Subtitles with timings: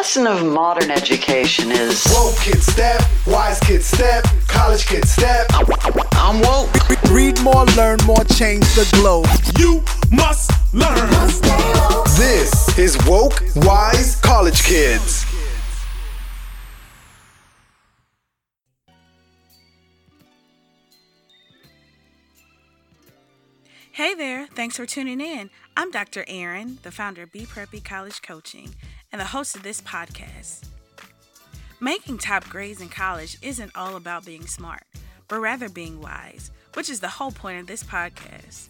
[0.00, 5.46] lesson of modern education is Woke kids step, wise kids step, college kids step.
[6.12, 6.70] I'm woke.
[7.10, 9.26] Read more, learn more, change the globe.
[9.58, 11.10] You must learn.
[12.16, 15.26] This is Woke Wise College Kids.
[23.92, 25.50] Hey there, thanks for tuning in.
[25.76, 26.24] I'm Dr.
[26.26, 28.74] Aaron, the founder of Be Preppy College Coaching
[29.12, 30.64] and the host of this podcast.
[31.80, 34.82] Making top grades in college isn't all about being smart,
[35.28, 38.68] but rather being wise, which is the whole point of this podcast.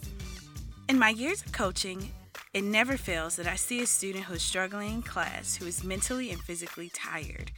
[0.89, 2.13] In my years of coaching,
[2.53, 5.85] it never fails that I see a student who is struggling in class who is
[5.85, 7.53] mentally and physically tired.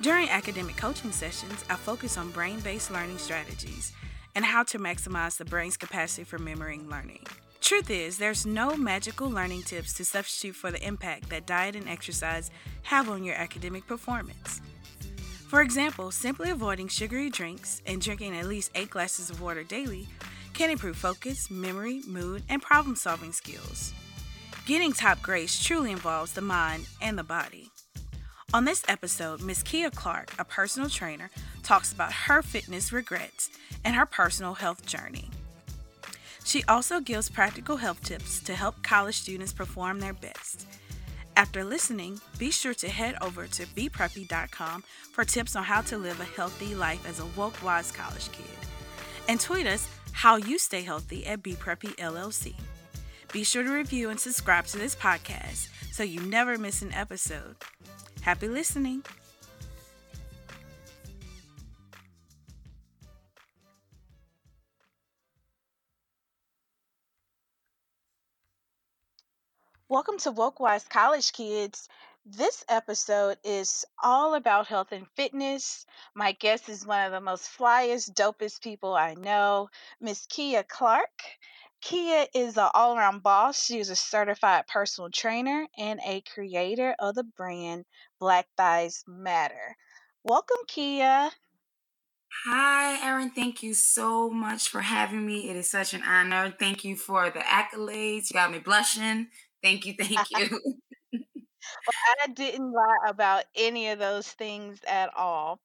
[0.00, 3.92] During academic coaching sessions, I focus on brain based learning strategies
[4.34, 7.26] and how to maximize the brain's capacity for memory and learning.
[7.66, 11.88] Truth is, there's no magical learning tips to substitute for the impact that diet and
[11.88, 12.52] exercise
[12.84, 14.60] have on your academic performance.
[15.48, 20.06] For example, simply avoiding sugary drinks and drinking at least 8 glasses of water daily
[20.54, 23.92] can improve focus, memory, mood, and problem solving skills.
[24.64, 27.72] Getting top grades truly involves the mind and the body.
[28.54, 29.64] On this episode, Ms.
[29.64, 31.30] Kia Clark, a personal trainer,
[31.64, 33.50] talks about her fitness regrets
[33.84, 35.30] and her personal health journey.
[36.56, 40.66] She also gives practical health tips to help college students perform their best.
[41.36, 44.82] After listening, be sure to head over to bepreppy.com
[45.12, 48.46] for tips on how to live a healthy life as a woke wise college kid.
[49.28, 52.54] And tweet us how you stay healthy at BePreppy LLC.
[53.34, 57.56] Be sure to review and subscribe to this podcast so you never miss an episode.
[58.22, 59.02] Happy listening.
[69.96, 71.88] Welcome to Wokewise College Kids.
[72.26, 75.86] This episode is all about health and fitness.
[76.14, 81.22] My guest is one of the most flyest, dopest people I know, Miss Kia Clark.
[81.80, 83.64] Kia is an all around boss.
[83.64, 87.86] She is a certified personal trainer and a creator of the brand
[88.20, 89.76] Black Thighs Matter.
[90.22, 91.30] Welcome, Kia.
[92.44, 93.30] Hi, Erin.
[93.30, 95.48] Thank you so much for having me.
[95.48, 96.54] It is such an honor.
[96.58, 98.30] Thank you for the accolades.
[98.30, 99.28] You got me blushing.
[99.66, 99.94] Thank you.
[100.00, 100.60] Thank you.
[101.12, 105.58] well, I didn't lie about any of those things at all.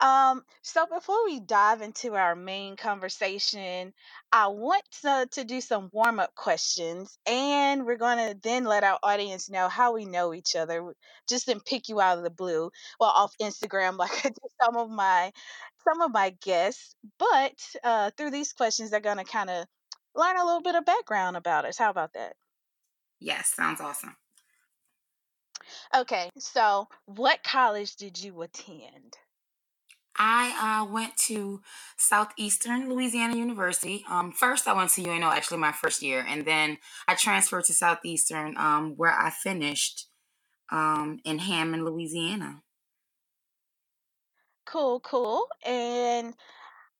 [0.00, 3.92] Um, so before we dive into our main conversation,
[4.32, 8.82] I want to, to do some warm up questions, and we're going to then let
[8.82, 10.92] our audience know how we know each other.
[11.28, 14.76] Just didn't pick you out of the blue, well, off Instagram, like I do some
[14.76, 15.30] of my
[15.88, 16.96] some of my guests.
[17.20, 19.64] But uh, through these questions, they're going to kind of
[20.16, 21.78] learn a little bit of background about us.
[21.78, 22.34] How about that?
[23.20, 24.16] Yes, sounds awesome.
[25.94, 29.16] Okay, so what college did you attend?
[30.18, 31.60] I uh, went to
[31.96, 34.04] Southeastern Louisiana University.
[34.10, 37.72] Um, first, I went to UNO, actually, my first year, and then I transferred to
[37.72, 40.08] Southeastern, um, where I finished
[40.72, 42.62] um, in Hammond, Louisiana.
[44.66, 45.46] Cool, cool.
[45.64, 46.34] And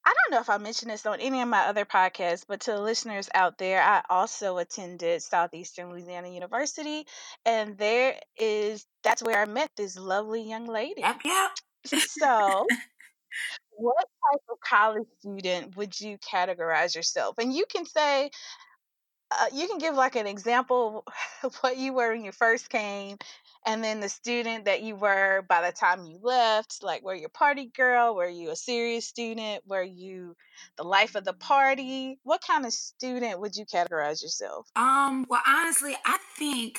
[0.04, 2.72] I don't know if I mentioned this on any of my other podcasts, but to
[2.72, 7.06] the listeners out there, I also attended Southeastern Louisiana University,
[7.44, 11.03] and there is that's where I met this lovely young lady.
[11.03, 11.50] Yep, yep.
[11.98, 12.66] So,
[13.70, 17.38] what type of college student would you categorize yourself?
[17.38, 18.31] And you can say,
[19.31, 21.04] uh, you can give like an example
[21.42, 23.16] of what you were when you first came,
[23.66, 27.26] and then the student that you were by the time you left like were you
[27.26, 28.14] a party girl?
[28.14, 29.62] Were you a serious student?
[29.66, 30.36] Were you
[30.76, 32.19] the life of the party?
[32.22, 34.69] What kind of student would you categorize yourself?
[34.76, 36.78] Um well honestly i think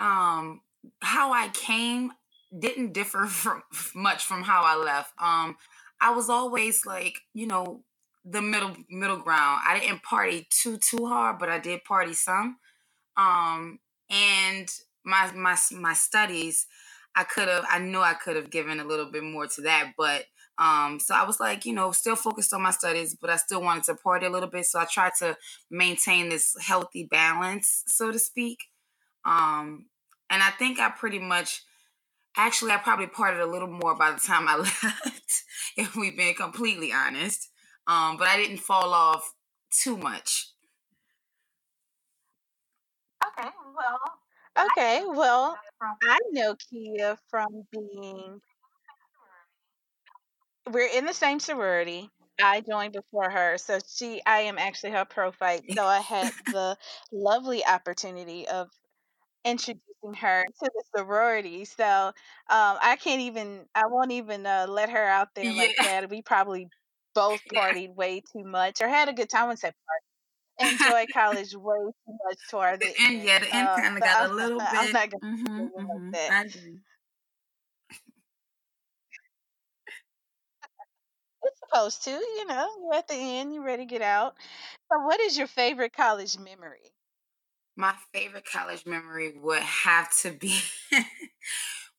[0.00, 0.60] um
[1.02, 2.12] how i came
[2.58, 3.62] didn't differ from
[3.94, 5.12] much from how i left.
[5.20, 5.56] Um
[6.00, 7.82] i was always like you know
[8.24, 9.62] the middle middle ground.
[9.66, 12.58] I didn't party too too hard but i did party some.
[13.16, 13.80] Um
[14.10, 14.68] and
[15.08, 16.66] my my my studies,
[17.16, 19.94] I could have I knew I could have given a little bit more to that,
[19.96, 20.26] but
[20.58, 23.62] um, so I was like, you know, still focused on my studies, but I still
[23.62, 24.66] wanted to party a little bit.
[24.66, 25.36] So I tried to
[25.70, 28.58] maintain this healthy balance, so to speak.
[29.24, 29.86] Um,
[30.28, 31.62] and I think I pretty much,
[32.36, 35.44] actually, I probably partied a little more by the time I left,
[35.76, 37.48] if we've been completely honest.
[37.86, 39.32] Um, but I didn't fall off
[39.70, 40.48] too much.
[43.24, 44.00] Okay, well,
[44.66, 48.40] Okay, well, I know Kia from being
[50.70, 52.10] we're in the same sorority.
[52.40, 55.64] I joined before her, so she I am actually her prophyte.
[55.72, 56.76] So I had the
[57.12, 58.68] lovely opportunity of
[59.44, 61.64] introducing her to the sorority.
[61.64, 62.14] So um,
[62.48, 66.00] I can't even, I won't even uh, let her out there like Yeah.
[66.02, 66.10] that.
[66.10, 66.68] We probably
[67.14, 67.60] both Yeah.
[67.60, 69.50] partied way too much or had a good time.
[69.50, 70.07] I say party.
[70.58, 74.20] Enjoy college way too much toward The the end, yeah, the end kind of got
[74.20, 74.92] a I'm, little I'm bit.
[74.92, 76.34] not gonna hmm say it like that.
[81.42, 84.36] It's supposed to, you know, you're at the end, you're ready to get out.
[84.92, 86.94] So, what is your favorite college memory?
[87.76, 90.60] My favorite college memory would have to be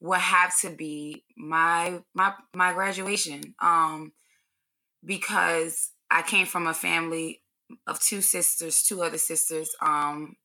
[0.02, 3.56] would have to be my my my graduation.
[3.60, 4.14] Um,
[5.06, 7.42] because I came from a family
[7.88, 9.72] of two sisters, two other sisters.
[9.82, 10.36] Um,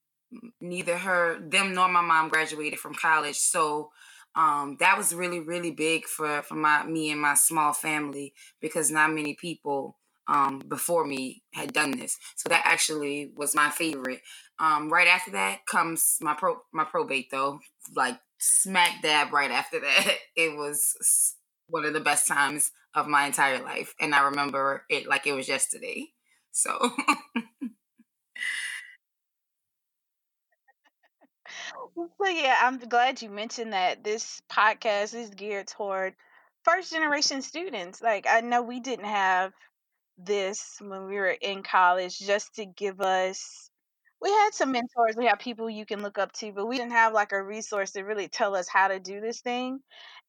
[0.60, 3.90] neither her, them, nor my mom graduated from college, so
[4.36, 8.90] um, that was really, really big for for my me and my small family because
[8.90, 12.18] not many people um, before me had done this.
[12.36, 14.20] So that actually was my favorite.
[14.58, 17.60] Um, right after that comes my pro my probate though,
[17.94, 20.16] like smack dab right after that.
[20.36, 21.36] It was
[21.68, 25.32] one of the best times of my entire life, and I remember it like it
[25.32, 26.08] was yesterday.
[26.54, 26.90] So
[31.94, 36.14] So yeah, I'm glad you mentioned that this podcast is geared toward
[36.64, 38.00] first generation students.
[38.02, 39.52] Like I know we didn't have
[40.18, 43.70] this when we were in college just to give us
[44.22, 46.92] we had some mentors, we had people you can look up to, but we didn't
[46.92, 49.80] have like a resource to really tell us how to do this thing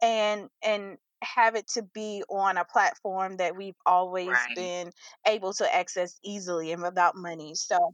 [0.02, 4.56] and and have it to be on a platform that we've always right.
[4.56, 4.92] been
[5.26, 7.56] able to access easily and without money.
[7.56, 7.94] So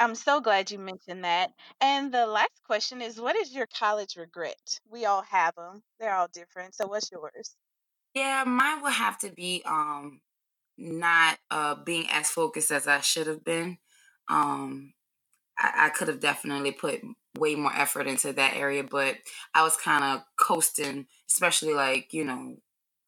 [0.00, 1.50] I'm so glad you mentioned that.
[1.80, 4.80] And the last question is what is your college regret?
[4.90, 5.82] We all have them.
[6.00, 6.74] They're all different.
[6.74, 7.54] So what's yours?
[8.14, 10.20] Yeah, mine would have to be um
[10.78, 13.78] not uh being as focused as I should have been.
[14.28, 14.92] Um
[15.58, 17.00] I, I could have definitely put
[17.38, 19.16] way more effort into that area, but
[19.54, 22.56] I was kind of coasting, especially like, you know,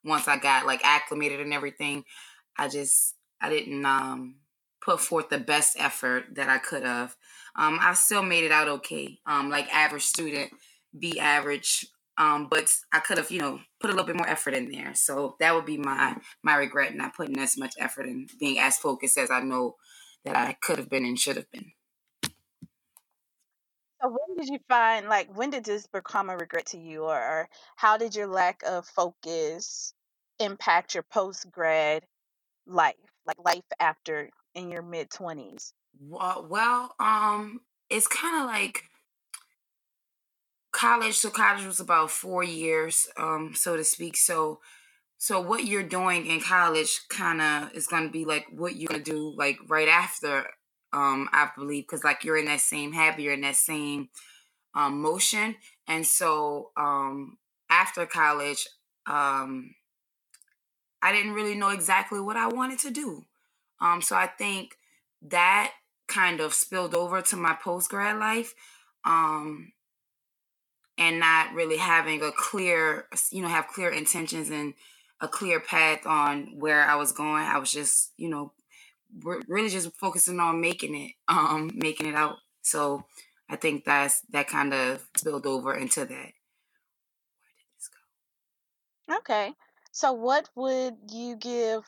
[0.04, 2.04] once I got like acclimated and everything.
[2.56, 4.36] I just I didn't um
[4.84, 7.16] put forth the best effort that I could have.
[7.56, 9.18] Um I still made it out okay.
[9.26, 10.52] Um like average student,
[10.96, 11.86] be average.
[12.16, 14.94] Um, but I could have, you know, put a little bit more effort in there.
[14.94, 18.78] So that would be my my regret, not putting as much effort and being as
[18.78, 19.74] focused as I know
[20.24, 21.72] that I could have been and should have been.
[24.04, 27.48] When did you find like when did this become a regret to you or, or
[27.76, 29.94] how did your lack of focus
[30.38, 32.04] impact your post grad
[32.66, 32.94] life?
[33.26, 35.72] Like life after in your mid twenties?
[35.98, 38.84] Well, well, um, it's kind of like
[40.72, 41.14] college.
[41.14, 44.16] So college was about four years, um, so to speak.
[44.16, 44.60] So,
[45.16, 48.88] so what you're doing in college kind of is going to be like what you're
[48.88, 50.46] going to do like right after.
[50.94, 54.08] Um, I believe because like you're in that same habit, you're in that same
[54.74, 55.56] um, motion,
[55.86, 57.38] and so um,
[57.68, 58.68] after college,
[59.06, 59.74] um,
[61.02, 63.24] I didn't really know exactly what I wanted to do.
[63.80, 64.78] Um, so I think
[65.22, 65.72] that
[66.06, 68.54] kind of spilled over to my post grad life.
[69.04, 69.72] Um,
[70.96, 74.74] and not really having a clear, you know, have clear intentions and
[75.20, 77.44] a clear path on where I was going.
[77.44, 78.52] I was just, you know,
[79.22, 82.36] re- really just focusing on making it, um, making it out.
[82.62, 83.04] So
[83.48, 86.08] I think that's that kind of spilled over into that.
[86.08, 87.88] Where did this
[89.08, 89.16] go?
[89.18, 89.52] Okay.
[89.92, 91.84] So what would you give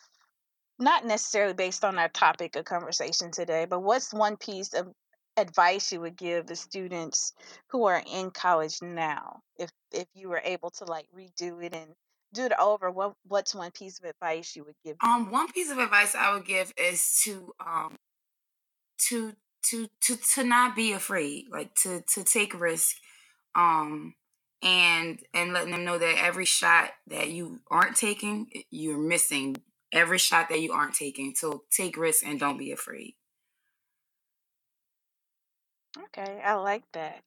[0.78, 4.88] not necessarily based on our topic of conversation today, but what's one piece of
[5.36, 7.32] advice you would give the students
[7.68, 11.90] who are in college now if if you were able to like redo it and
[12.36, 15.70] do it over what what's one piece of advice you would give Um, one piece
[15.70, 17.96] of advice I would give is to um
[19.08, 19.34] to
[19.70, 22.96] to to to not be afraid, like to to take risk,
[23.54, 24.14] um,
[24.62, 29.56] and and letting them know that every shot that you aren't taking, you're missing
[29.92, 31.34] every shot that you aren't taking.
[31.36, 33.14] So take risks and don't be afraid.
[35.98, 37.20] okay i like that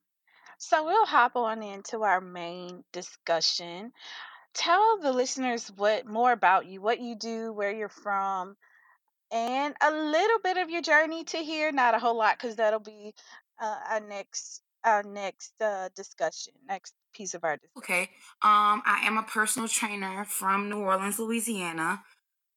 [0.60, 3.92] so we'll hop on into our main discussion
[4.54, 8.56] tell the listeners what more about you what you do where you're from
[9.32, 12.80] and a little bit of your journey to here not a whole lot because that'll
[12.80, 13.14] be
[13.62, 18.02] uh, our next our next uh, discussion next piece of our discussion Okay.
[18.42, 22.04] Um, I am a personal trainer from New Orleans, Louisiana.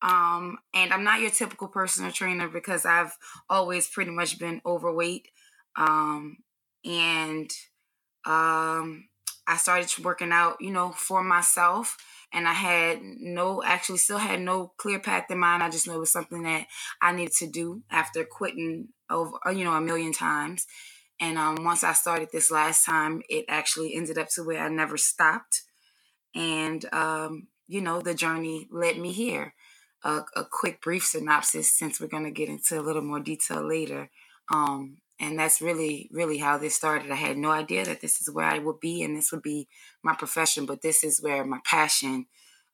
[0.03, 3.17] Um, and I'm not your typical personal trainer because I've
[3.49, 5.29] always pretty much been overweight.
[5.77, 6.39] Um,
[6.85, 7.49] and
[8.27, 9.09] um,
[9.47, 11.97] I started working out, you know, for myself.
[12.35, 15.63] And I had no, actually, still had no clear path in mind.
[15.63, 16.67] I just knew it was something that
[17.03, 20.67] I needed to do after quitting over, you know, a million times.
[21.21, 24.69] And um, once I started this last time, it actually ended up to where I
[24.69, 25.63] never stopped.
[26.35, 29.55] And, um, you know, the journey led me here.
[30.05, 33.63] A, a quick, brief synopsis, since we're going to get into a little more detail
[33.63, 34.11] later.
[34.53, 37.13] Um, and that's really, really how this started.
[37.13, 39.69] I had no idea that this is where I would be and this would be
[40.03, 42.27] my profession, but this is where my passion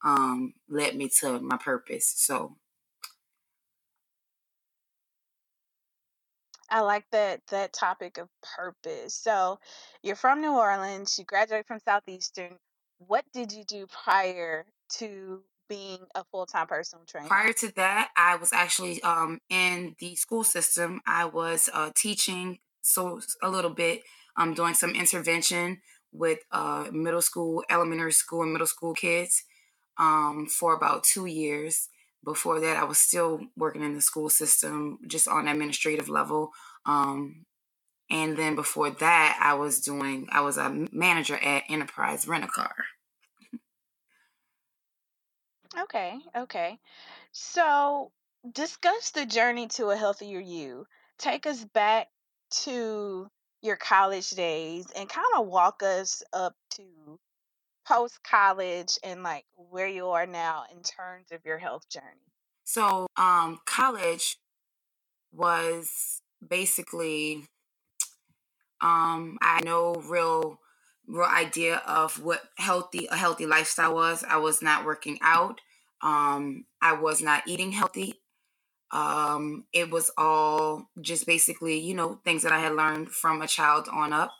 [0.03, 2.15] um, led me to my purpose.
[2.17, 2.57] So
[6.71, 9.15] I like that that topic of purpose.
[9.15, 9.59] So,
[10.03, 12.57] you're from New Orleans, you graduated from Southeastern.
[12.99, 14.67] What did you do prior
[14.99, 17.29] to being a full-time personal trainer?
[17.29, 21.01] Prior to that, I was actually um, in the school system.
[21.07, 24.03] I was uh, teaching so a little bit,
[24.37, 25.81] um, doing some intervention
[26.13, 29.45] with uh, middle school, elementary school, and middle school kids
[29.99, 31.89] um, for about two years.
[32.25, 36.51] Before that, I was still working in the school system, just on administrative level.
[36.85, 37.45] Um,
[38.11, 42.49] and then before that, I was doing, I was a manager at Enterprise Rent a
[42.49, 42.75] Car.
[45.83, 46.79] Okay, okay.
[47.33, 48.11] So,
[48.53, 50.87] discuss the journey to a healthier you.
[51.19, 52.09] Take us back
[52.63, 53.29] to
[53.63, 57.19] your college days and kind of walk us up to
[57.87, 62.05] post college and like where you are now in terms of your health journey.
[62.65, 64.37] So, um, college
[65.33, 67.47] was basically,
[68.81, 70.61] um, I had no real,
[71.07, 74.25] real idea of what healthy a healthy lifestyle was.
[74.25, 75.61] I was not working out.
[76.03, 78.15] Um, I was not eating healthy.
[78.91, 83.47] Um, it was all just basically, you know, things that I had learned from a
[83.47, 84.33] child on up.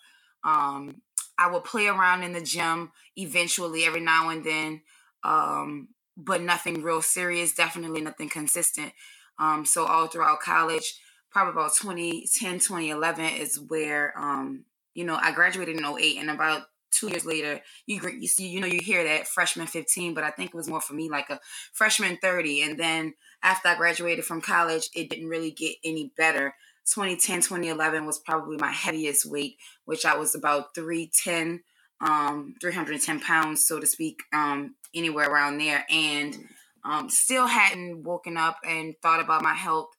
[0.45, 1.03] Um,
[1.39, 4.83] I would play around in the gym eventually every now and then,
[5.23, 8.93] um, but nothing real serious, definitely nothing consistent.
[9.39, 10.99] Um, so all throughout college,
[11.31, 16.63] probably about 2010, 2011 is where, um, you know, I graduated in 08 and about
[16.91, 20.31] two years later, you you see, you know, you hear that freshman 15, but I
[20.31, 21.41] think it was more for me like a
[21.73, 22.63] freshman 30.
[22.63, 26.55] And then after I graduated from college, it didn't really get any better.
[26.87, 31.61] 2010, 2011 was probably my heaviest weight, which I was about 310,
[32.01, 35.85] um, 310 pounds, so to speak, um, anywhere around there.
[35.91, 36.37] And
[36.85, 39.91] um, still hadn't woken up and thought about my health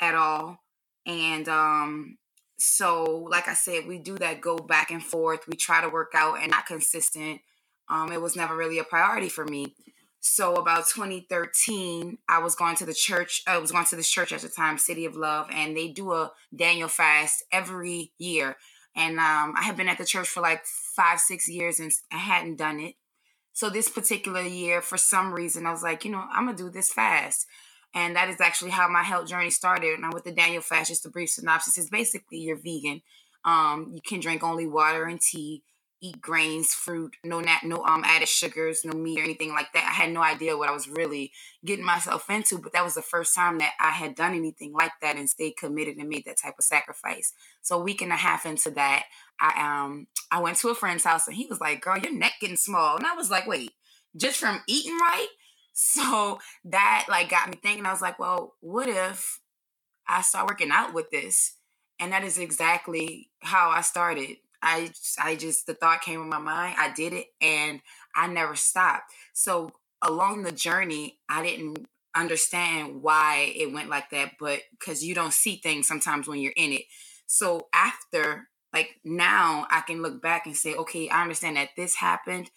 [0.00, 0.58] at all.
[1.06, 2.18] And um,
[2.64, 5.46] so, like I said, we do that go back and forth.
[5.46, 7.42] We try to work out and not consistent.
[7.90, 9.74] Um, it was never really a priority for me.
[10.20, 13.42] So about 2013, I was going to the church.
[13.46, 16.14] I was going to this church at the time, City of Love, and they do
[16.14, 18.56] a Daniel fast every year.
[18.96, 22.16] And um, I had been at the church for like five, six years, and I
[22.16, 22.94] hadn't done it.
[23.52, 26.70] So this particular year, for some reason, I was like, you know, I'm gonna do
[26.70, 27.46] this fast.
[27.94, 30.00] And that is actually how my health journey started.
[30.00, 33.02] Now with the Daniel fast, just a brief synopsis, is basically you're vegan.
[33.44, 35.62] Um, you can drink only water and tea
[36.04, 39.84] eat grains, fruit, no nat, no um added sugars, no meat or anything like that.
[39.84, 41.32] I had no idea what I was really
[41.64, 44.92] getting myself into, but that was the first time that I had done anything like
[45.00, 47.32] that and stayed committed and made that type of sacrifice.
[47.62, 49.04] So a week and a half into that,
[49.40, 52.34] I um I went to a friend's house and he was like, "Girl, your neck
[52.40, 53.70] getting small," and I was like, "Wait,
[54.14, 55.28] just from eating right?"
[55.74, 57.84] So that like got me thinking.
[57.84, 59.40] I was like, "Well, what if
[60.08, 61.56] I start working out with this?"
[62.00, 64.36] And that is exactly how I started.
[64.62, 66.76] I I just the thought came in my mind.
[66.78, 67.80] I did it and
[68.16, 69.12] I never stopped.
[69.32, 75.14] So along the journey, I didn't understand why it went like that, but because you
[75.14, 76.84] don't see things sometimes when you're in it.
[77.26, 81.96] So after like now I can look back and say, okay, I understand that this
[81.96, 82.50] happened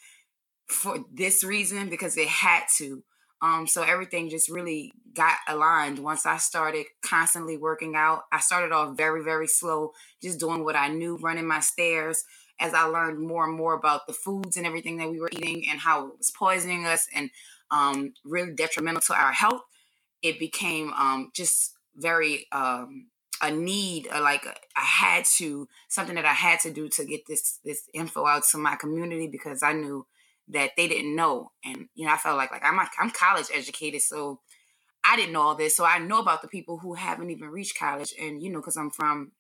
[0.68, 3.04] for this reason because it had to.
[3.42, 8.24] Um, so everything just really got aligned once I started constantly working out.
[8.32, 9.92] I started off very, very slow,
[10.22, 12.24] just doing what I knew, running my stairs.
[12.60, 15.66] As I learned more and more about the foods and everything that we were eating
[15.70, 17.30] and how it was poisoning us and
[17.70, 19.62] um, really detrimental to our health,
[20.24, 23.08] it became um, just very um,
[23.42, 27.28] a need, uh, like I had to something that I had to do to get
[27.28, 30.08] this this info out to my community because I knew
[30.50, 31.52] that they didn't know.
[31.64, 34.42] And you know, I felt like like I'm I'm college educated, so
[35.04, 35.76] I didn't know all this.
[35.76, 38.78] So I know about the people who haven't even reached college, and you know, because
[38.78, 39.32] I'm from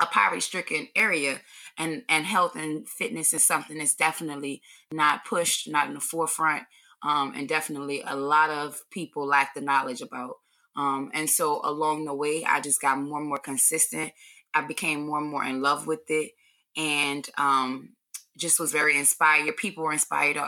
[0.00, 1.40] a poverty stricken area,
[1.76, 4.62] and and health and fitness is something that's definitely
[4.92, 6.64] not pushed, not in the forefront,
[7.02, 10.36] um, and definitely a lot of people lack the knowledge about.
[10.76, 14.12] Um, and so along the way, I just got more and more consistent.
[14.54, 16.32] I became more and more in love with it,
[16.76, 17.90] and um,
[18.38, 19.56] just was very inspired.
[19.58, 20.38] People were inspired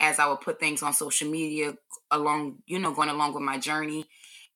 [0.00, 1.74] as I would put things on social media
[2.10, 4.06] along, you know, going along with my journey.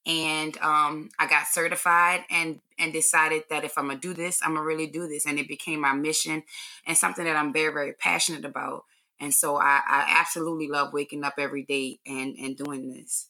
[0.07, 4.55] and um, I got certified and and decided that if I'm gonna do this, I'm
[4.55, 6.43] gonna really do this, and it became my mission
[6.87, 8.85] and something that I'm very very passionate about.
[9.21, 13.29] And so I, I absolutely love waking up every day and and doing this.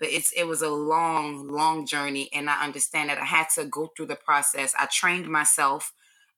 [0.00, 3.64] But it's it was a long long journey, and I understand that I had to
[3.66, 4.74] go through the process.
[4.78, 5.92] I trained myself.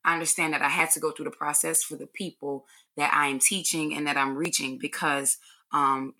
[0.04, 2.66] I understand that I had to go through the process for the people
[2.96, 5.38] that I am teaching and that I'm reaching because
[5.72, 6.14] um,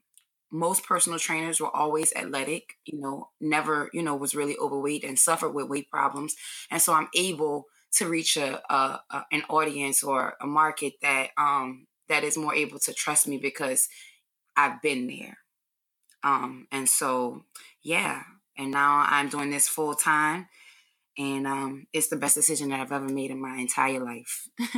[0.50, 5.18] most personal trainers were always athletic, you know, never, you know, was really overweight and
[5.18, 6.36] suffered with weight problems.
[6.70, 11.28] And so I'm able to reach a, a, a an audience or a market that
[11.36, 13.88] um that is more able to trust me because
[14.56, 15.38] I've been there.
[16.22, 17.44] Um and so
[17.82, 18.22] yeah,
[18.56, 20.48] and now I'm doing this full time
[21.18, 24.48] and um it's the best decision that I've ever made in my entire life.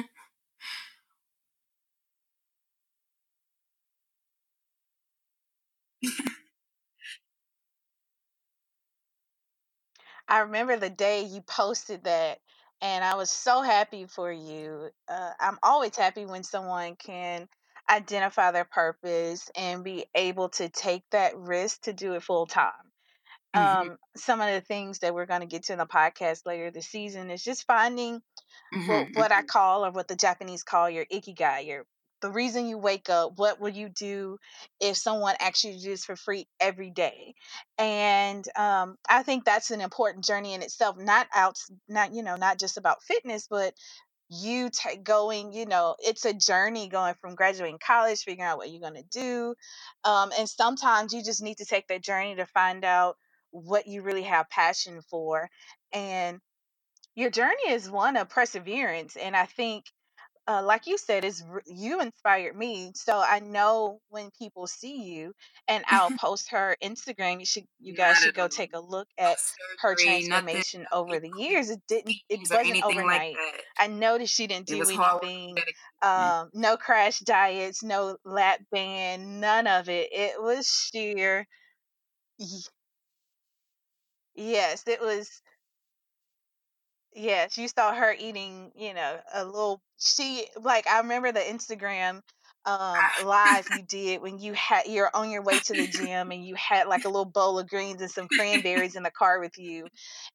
[10.29, 12.38] I remember the day you posted that,
[12.81, 14.91] and I was so happy for you.
[15.09, 17.49] Uh, I'm always happy when someone can
[17.91, 22.73] identify their purpose and be able to take that risk to do it full time.
[23.55, 26.47] Hmm Um, some of the things that we're going to get to in the podcast
[26.47, 28.23] later this season is just finding
[28.87, 31.87] what hmm what I call or what the Japanese call your ikigai, your
[32.23, 33.33] the reason you wake up.
[33.37, 34.39] What will you do
[34.81, 37.35] if someone asked you to do this for free every day?
[37.79, 40.97] And um, I think that's an important journey in itself.
[40.99, 41.59] Not out,
[41.89, 43.75] not you know, not just about fitness, but
[44.31, 45.53] you ta going.
[45.53, 49.03] You know, it's a journey going from graduating college, figuring out what you're going to
[49.11, 49.55] do,
[50.05, 53.17] um, and sometimes you just need to take that journey to find out
[53.55, 55.49] what you really have passion for
[55.93, 56.41] and
[57.15, 59.85] your journey is one of perseverance and i think
[60.47, 65.33] uh, like you said is you inspired me so i know when people see you
[65.69, 69.39] and i'll post her instagram you should you guys should go take a look at
[69.81, 73.37] her transformation over the years it didn't it wasn't overnight.
[73.79, 75.65] i noticed she didn't do was hard work anything
[76.03, 81.47] um no crash diets no lap band none of it it was sheer
[84.35, 85.42] yes it was
[87.16, 92.20] Yes, you saw her eating, you know, a little she like I remember the Instagram
[92.66, 96.44] um live you did when you had you're on your way to the gym and
[96.47, 99.59] you had like a little bowl of greens and some cranberries in the car with
[99.59, 99.87] you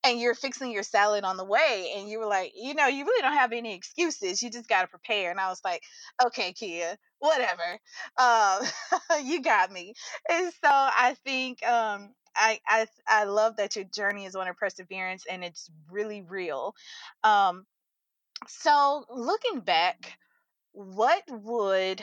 [0.03, 3.03] and you're fixing your salad on the way and you were like, you know, you
[3.03, 4.43] really don't have any excuses.
[4.43, 5.31] You just got to prepare.
[5.31, 5.81] And I was like,
[6.23, 7.79] okay, Kia, whatever.
[8.17, 8.61] Um
[9.25, 9.93] you got me.
[10.29, 14.57] And so I think um I, I I love that your journey is one of
[14.57, 16.75] perseverance and it's really real.
[17.25, 17.65] Um,
[18.47, 20.17] so looking back,
[20.73, 22.01] what would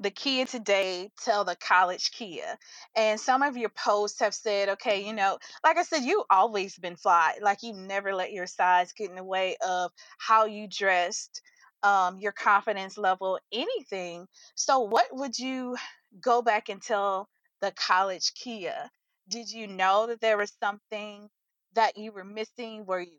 [0.00, 2.58] the Kia today tell the college Kia?
[2.96, 6.78] And some of your posts have said, okay, you know, like I said, you always
[6.78, 7.34] been fly.
[7.42, 11.42] Like you never let your size get in the way of how you dressed,
[11.82, 14.26] um, your confidence level, anything.
[14.56, 15.76] So what would you
[16.20, 17.28] go back and tell
[17.62, 18.90] the college Kia?
[19.28, 21.28] Did you know that there was something
[21.74, 22.84] that you were missing?
[22.86, 23.18] Were you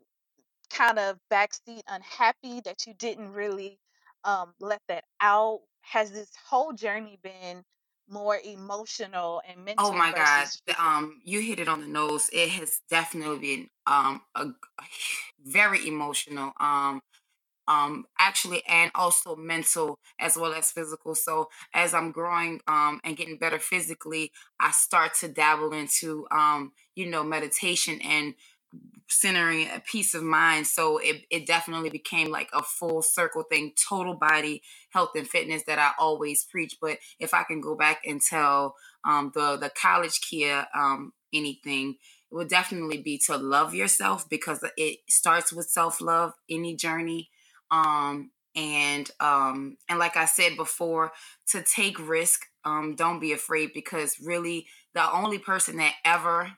[0.70, 3.78] kind of backseat unhappy that you didn't really
[4.24, 5.60] um, let that out?
[5.80, 7.62] Has this whole journey been
[8.08, 9.86] more emotional and mental?
[9.86, 10.84] Oh my versus the, physical?
[10.84, 12.28] um, you hit it on the nose.
[12.32, 14.84] It has definitely been um a, a
[15.44, 16.52] very emotional.
[16.60, 17.02] Um,
[17.68, 21.14] um actually and also mental as well as physical.
[21.14, 26.72] So as i'm growing um and getting better physically i start to dabble into um
[26.94, 28.34] you know meditation and
[29.08, 30.66] centering a peace of mind.
[30.66, 35.62] So it, it definitely became like a full circle thing total body health and fitness
[35.66, 36.76] that i always preach.
[36.80, 38.74] But if i can go back and tell
[39.04, 41.96] um the the college kia um anything
[42.30, 47.30] it would definitely be to love yourself because it starts with self-love any journey
[47.70, 51.12] um and um and like i said before
[51.46, 56.50] to take risk um don't be afraid because really the only person that ever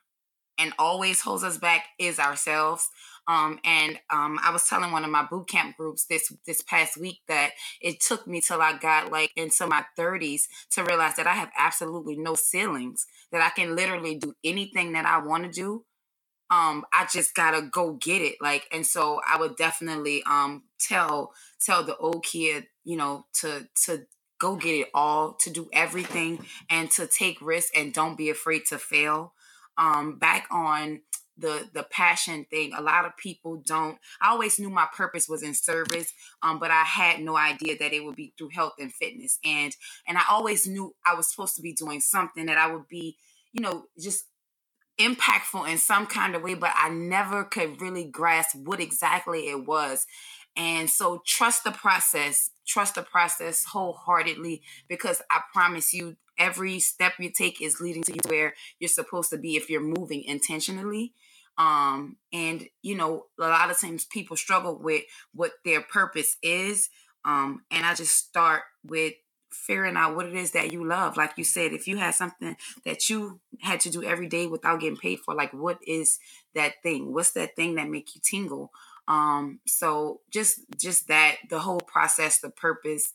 [0.59, 2.89] and always holds us back is ourselves.
[3.29, 6.97] Um and um i was telling one of my boot camp groups this this past
[6.97, 11.27] week that it took me till i got like into my 30s to realize that
[11.27, 15.51] i have absolutely no ceilings that i can literally do anything that i want to
[15.51, 15.85] do
[16.51, 21.33] um i just gotta go get it like and so i would definitely um tell
[21.61, 24.07] tell the old kid you know to to
[24.39, 28.63] go get it all to do everything and to take risks and don't be afraid
[28.69, 29.33] to fail.
[29.77, 31.01] Um back on
[31.37, 35.41] the the passion thing a lot of people don't i always knew my purpose was
[35.41, 38.93] in service um but i had no idea that it would be through health and
[38.93, 39.77] fitness and
[40.09, 43.17] and i always knew i was supposed to be doing something that i would be
[43.53, 44.25] you know just
[44.99, 49.67] impactful in some kind of way, but I never could really grasp what exactly it
[49.67, 50.07] was.
[50.57, 57.15] And so trust the process, trust the process wholeheartedly because I promise you, every step
[57.19, 61.13] you take is leading to where you're supposed to be if you're moving intentionally.
[61.57, 66.89] Um, and you know, a lot of times people struggle with what their purpose is.
[67.25, 69.15] Um, and I just start with
[69.51, 71.17] figuring out what it is that you love.
[71.17, 74.81] Like you said, if you had something that you had to do every day without
[74.81, 76.19] getting paid for, like what is
[76.55, 77.13] that thing?
[77.13, 78.71] What's that thing that make you tingle?
[79.07, 83.13] Um, so just just that the whole process, the purpose,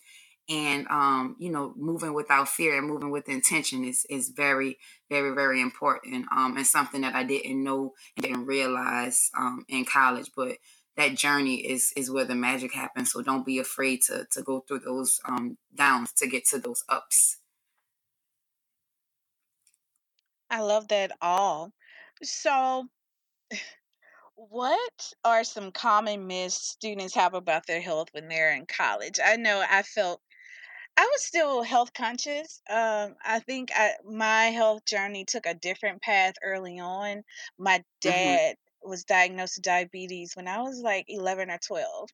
[0.50, 5.34] and um, you know, moving without fear and moving with intention is is very, very,
[5.36, 6.26] very important.
[6.36, 10.58] Um, and something that I didn't know and didn't realize um in college, but
[10.98, 13.12] that journey is is where the magic happens.
[13.12, 16.84] So don't be afraid to to go through those um downs to get to those
[16.90, 17.40] ups.
[20.50, 21.74] I love that all.
[22.24, 22.88] So,
[24.36, 29.20] what are some common myths students have about their health when they're in college?
[29.24, 30.22] I know I felt
[30.98, 32.62] I was still health conscious.
[32.70, 37.24] Um, I think I, my health journey took a different path early on.
[37.58, 38.36] My Mm-hmm.
[38.36, 42.10] dad was diagnosed with diabetes when I was like 11 or 12.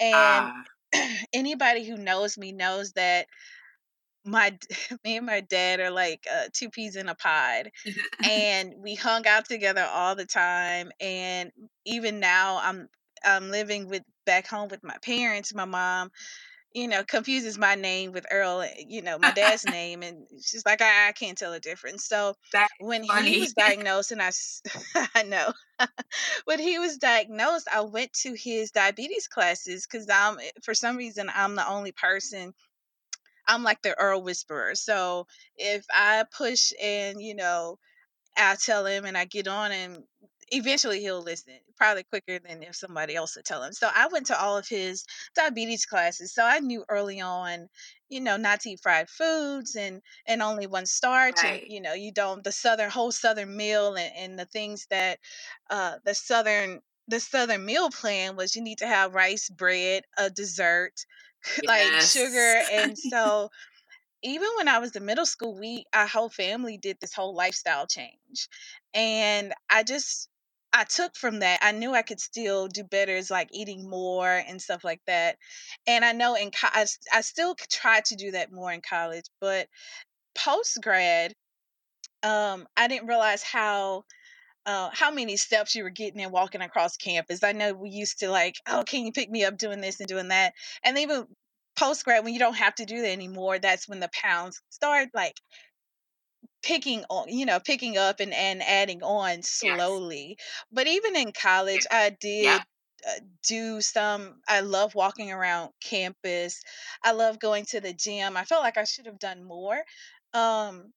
[0.00, 0.64] And Ah,
[1.32, 3.26] anybody who knows me knows that
[4.24, 4.56] my
[5.04, 7.70] me and my dad are like uh, two peas in a pod
[8.22, 11.50] and we hung out together all the time and
[11.84, 12.88] even now i'm
[13.24, 16.10] i'm living with back home with my parents my mom
[16.74, 20.64] you know, confuses my name with Earl, eh, you know, my dad's name, and she's
[20.66, 22.04] like, I, I can't tell the difference.
[22.06, 24.30] So that is when he was diagnosed, and I,
[25.14, 25.52] I know,
[26.44, 30.96] when he was diagnosed, I went to his diabetes classes because I'm, eh, for some
[30.96, 32.54] reason, I'm the only person.
[33.46, 34.74] I'm like the Earl whisperer.
[34.74, 37.78] So if I push and you know
[38.36, 40.04] I tell him and I get on and
[40.52, 43.72] eventually he'll listen, probably quicker than if somebody else would tell him.
[43.72, 46.34] So I went to all of his diabetes classes.
[46.34, 47.68] So I knew early on,
[48.08, 51.94] you know, not to eat fried foods and and only one starch and you know,
[51.94, 55.18] you don't the southern whole southern meal and, and the things that
[55.70, 60.30] uh the southern the southern meal plan was you need to have rice, bread, a
[60.30, 61.04] dessert,
[61.66, 63.50] like sugar and so
[64.22, 67.86] even when I was in middle school, we our whole family did this whole lifestyle
[67.86, 68.48] change.
[68.94, 70.28] And I just
[70.72, 71.60] I took from that.
[71.62, 75.36] I knew I could still do better as like eating more and stuff like that.
[75.86, 79.26] And I know in co- I, I still try to do that more in college,
[79.40, 79.68] but
[80.34, 81.34] post grad,
[82.22, 84.04] um, I didn't realize how
[84.66, 87.42] uh, how many steps you were getting and walking across campus.
[87.42, 90.08] I know we used to like, oh, can you pick me up doing this and
[90.08, 90.54] doing that?
[90.84, 91.26] And even
[91.76, 95.08] post grad, when you don't have to do that anymore, that's when the pounds start
[95.14, 95.36] like
[96.62, 100.02] picking on you know picking up and and adding on yes.
[100.02, 100.38] slowly.
[100.70, 102.64] But even in college i did
[103.06, 106.62] uh, do some i love walking around campus.
[107.02, 108.36] I love going to the gym.
[108.36, 109.82] I felt like i should have done more.
[110.34, 110.92] Um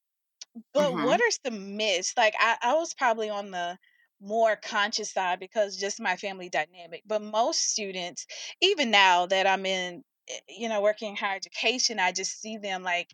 [0.73, 0.99] but Mm-hmm.
[0.99, 3.77] what are some myths like i, I was probably on the
[4.21, 7.03] more conscious side because just my family dynamic.
[7.05, 8.25] But most students
[8.61, 12.57] even now that i'm in eh, you know working in higher education i just see
[12.57, 13.13] them like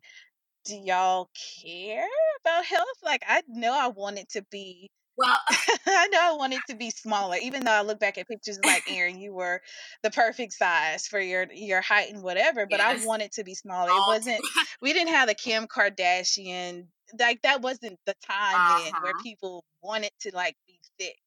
[0.65, 1.29] do y'all
[1.61, 2.07] care
[2.41, 2.87] about health?
[3.03, 5.37] Like, I know I want it to be Well,
[5.87, 8.59] I know I want it to be smaller, even though I look back at pictures
[8.63, 9.61] like Aaron, you were
[10.03, 13.05] the perfect size for your your height and whatever, but I yes.
[13.05, 13.89] want it to be smaller.
[13.89, 14.41] It wasn't
[14.81, 16.87] we didn't have the Kim Kardashian
[17.19, 19.23] like that wasn't the time then where uh-huh.
[19.23, 21.17] people wanted to like be thick.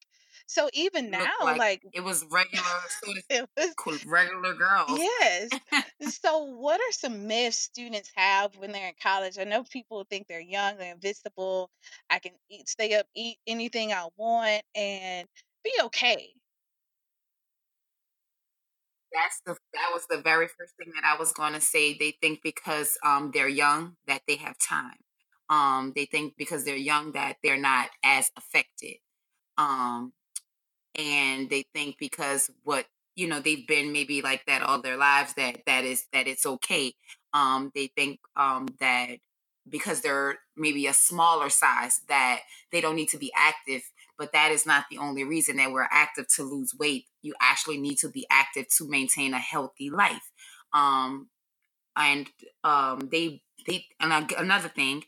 [0.47, 2.63] So even now, like like it was regular
[3.29, 4.99] it was regular girls.
[4.99, 5.49] Yes.
[6.01, 9.39] So, what are some myths students have when they're in college?
[9.39, 11.71] I know people think they're young, they're invincible.
[12.09, 15.27] I can eat, stay up, eat anything I want, and
[15.63, 16.33] be okay.
[19.13, 21.97] That's the that was the very first thing that I was going to say.
[21.97, 24.97] They think because um they're young that they have time.
[25.49, 28.97] Um, they think because they're young that they're not as affected.
[29.57, 30.13] Um,
[30.97, 35.33] and they think because what you know they've been maybe like that all their lives
[35.35, 36.93] that that is that it's okay
[37.33, 39.17] um they think um that
[39.67, 43.81] because they're maybe a smaller size that they don't need to be active
[44.17, 47.03] but that is not the only reason that we're active to lose weight.
[47.21, 50.31] You actually need to be active to maintain a healthy life
[50.73, 51.27] um
[51.97, 52.27] and
[52.63, 55.03] um they they and another thing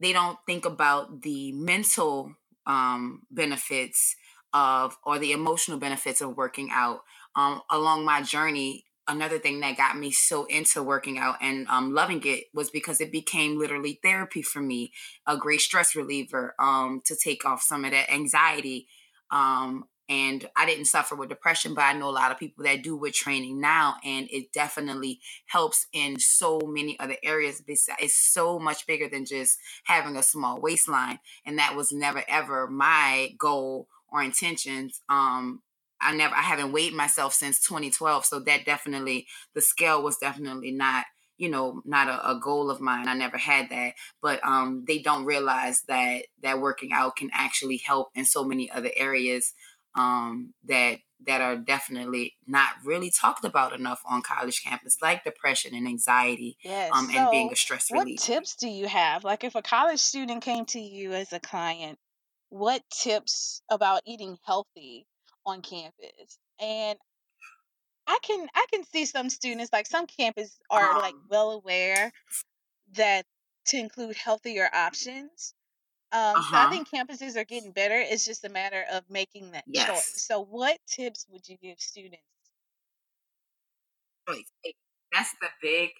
[0.00, 2.34] they don't think about the mental
[2.66, 4.16] um, benefits
[4.54, 7.00] of or the emotional benefits of working out.
[7.36, 11.92] Um, along my journey, another thing that got me so into working out and um,
[11.92, 14.92] loving it was because it became literally therapy for me,
[15.26, 18.86] a great stress reliever um, to take off some of that anxiety.
[19.30, 22.82] Um, and I didn't suffer with depression, but I know a lot of people that
[22.82, 27.62] do with training now, and it definitely helps in so many other areas.
[27.66, 32.66] It's so much bigger than just having a small waistline, and that was never ever
[32.66, 35.02] my goal or intentions.
[35.08, 35.60] Um,
[36.00, 40.70] I never, I haven't weighed myself since 2012, so that definitely the scale was definitely
[40.70, 41.04] not
[41.36, 45.00] you know not a, a, goal of mine i never had that but um they
[45.00, 49.52] don't realize that that working out can actually help in so many other areas
[49.94, 55.74] um, that that are definitely not really talked about enough on college campus, like depression
[55.74, 56.90] and anxiety, yes.
[56.94, 58.20] um, and being a stress relief.
[58.20, 59.24] What tips do you have?
[59.24, 61.98] Like, if a college student came to you as a client,
[62.50, 65.06] what tips about eating healthy
[65.46, 66.38] on campus?
[66.60, 66.98] And
[68.06, 72.12] I can I can see some students like some campus are um, like well aware
[72.96, 73.24] that
[73.66, 75.54] to include healthier options
[76.14, 76.70] um, so I uh-huh.
[76.70, 77.96] think campuses are getting better.
[77.98, 80.24] It's just a matter of making that choice.
[80.24, 82.22] So, what tips would you give students?
[84.28, 85.90] That's the big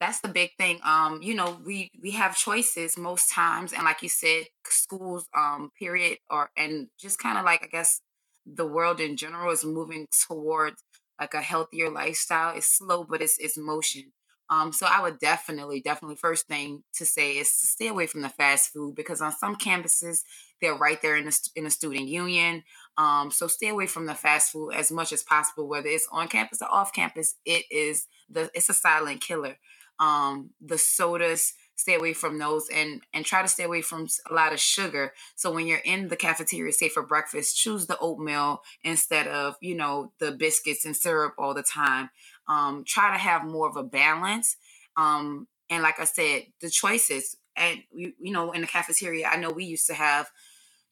[0.00, 4.02] that's the big thing um you know we we have choices most times and like
[4.02, 8.00] you said schools um period or and just kind of like i guess
[8.46, 10.82] the world in general is moving towards
[11.20, 14.12] like a healthier lifestyle it's slow but it's it's motion
[14.50, 18.22] um, so I would definitely, definitely, first thing to say is to stay away from
[18.22, 20.22] the fast food because on some campuses
[20.60, 22.62] they're right there in the in the student union.
[22.98, 26.28] Um, so stay away from the fast food as much as possible, whether it's on
[26.28, 27.36] campus or off campus.
[27.46, 29.56] It is the it's a silent killer.
[30.00, 34.34] Um, the sodas, stay away from those and and try to stay away from a
[34.34, 35.12] lot of sugar.
[35.36, 39.76] So when you're in the cafeteria, say for breakfast, choose the oatmeal instead of you
[39.76, 42.10] know the biscuits and syrup all the time
[42.48, 44.56] um, try to have more of a balance.
[44.96, 49.36] Um, and like I said, the choices, and you, you know, in the cafeteria, I
[49.36, 50.30] know we used to have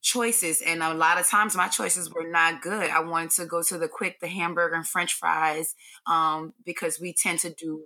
[0.06, 2.90] choices, and a lot of times my choices were not good.
[2.90, 5.74] I wanted to go to the quick, the hamburger and French fries,
[6.06, 7.84] um, because we tend to do,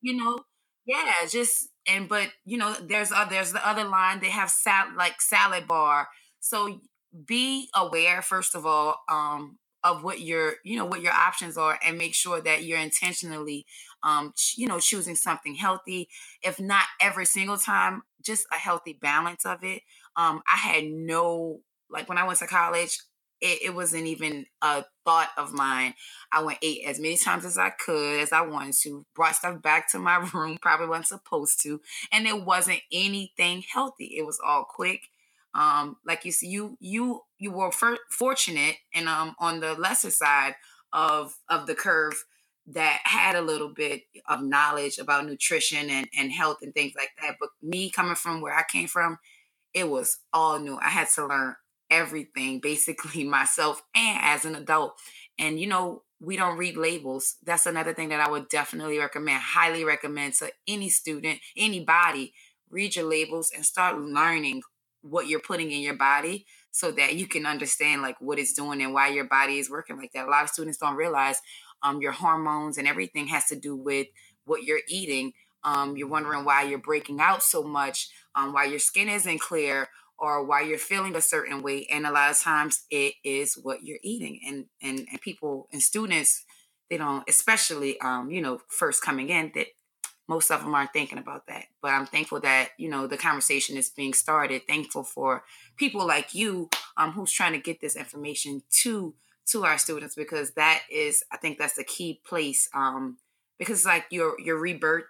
[0.00, 0.38] you know,
[0.86, 4.20] yeah, just and but you know, there's uh, there's the other line.
[4.20, 6.08] They have sal like salad bar,
[6.40, 6.80] so
[7.26, 11.78] be aware first of all um of what your you know what your options are
[11.86, 13.66] and make sure that you're intentionally
[14.02, 16.08] um you know choosing something healthy
[16.42, 19.82] if not every single time just a healthy balance of it
[20.16, 22.98] um i had no like when i went to college
[23.40, 25.94] it, it wasn't even a thought of mine
[26.32, 29.60] i went ate as many times as i could as i wanted to brought stuff
[29.62, 31.80] back to my room probably wasn't supposed to
[32.12, 35.08] and it wasn't anything healthy it was all quick
[35.54, 40.10] um like you see you you you were for, fortunate and um on the lesser
[40.10, 40.54] side
[40.92, 42.24] of of the curve
[42.66, 47.10] that had a little bit of knowledge about nutrition and, and health and things like
[47.20, 47.36] that.
[47.40, 49.18] But me coming from where I came from,
[49.74, 50.78] it was all new.
[50.80, 51.56] I had to learn
[51.90, 54.98] everything basically myself and as an adult.
[55.38, 57.36] And you know, we don't read labels.
[57.42, 62.32] That's another thing that I would definitely recommend, highly recommend to any student, anybody,
[62.70, 64.62] read your labels and start learning
[65.02, 68.80] what you're putting in your body so that you can understand like what it's doing
[68.82, 70.26] and why your body is working like that.
[70.26, 71.40] A lot of students don't realize
[71.82, 74.06] um, your hormones and everything has to do with
[74.44, 75.32] what you're eating.
[75.64, 79.88] Um, you're wondering why you're breaking out so much, um, why your skin isn't clear,
[80.18, 81.86] or why you're feeling a certain way.
[81.90, 84.40] And a lot of times it is what you're eating.
[84.46, 86.44] And and, and people and students,
[86.90, 89.68] they don't, especially um, you know, first coming in, that
[90.28, 91.64] most of them aren't thinking about that.
[91.80, 94.62] But I'm thankful that you know the conversation is being started.
[94.66, 95.44] Thankful for
[95.76, 99.14] people like you, um, who's trying to get this information to
[99.46, 102.68] to our students because that is, I think, that's the key place.
[102.74, 103.18] Um,
[103.58, 105.04] because like your your rebirth,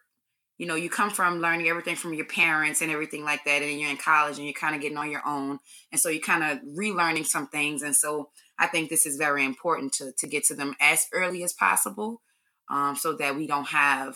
[0.63, 3.81] you know, you come from learning everything from your parents and everything like that, and
[3.81, 5.59] you're in college and you're kind of getting on your own,
[5.91, 8.29] and so you're kind of relearning some things, and so
[8.61, 12.23] I think this is very important to to get to them as early as possible,
[12.71, 14.15] um, so that we don't have